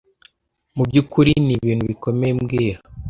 Mu 0.75 0.83
byukuri 0.89 1.31
ni 1.45 1.53
ibintu 1.57 1.83
bikomeye 1.91 2.31
mbwira 2.39 2.79